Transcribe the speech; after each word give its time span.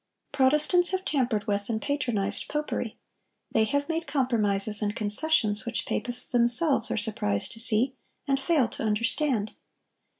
Protestants 0.31 0.89
have 0.89 1.05
tampered 1.05 1.45
with 1.45 1.69
and 1.69 1.79
patronized 1.79 2.47
popery; 2.47 2.97
they 3.51 3.65
have 3.65 3.87
made 3.87 4.07
compromises 4.07 4.81
and 4.81 4.95
concessions 4.95 5.63
which 5.63 5.85
papists 5.85 6.31
themselves 6.31 6.89
are 6.89 6.97
surprised 6.97 7.51
to 7.51 7.59
see, 7.59 7.93
and 8.27 8.39
fail 8.39 8.67
to 8.69 8.81
understand. 8.81 9.51